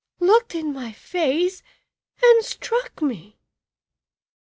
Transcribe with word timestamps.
looked 0.19 0.55
in 0.55 0.73
my 0.73 0.91
face 0.91 1.61
and 2.23 2.43
struck 2.43 3.03
me!" 3.03 3.37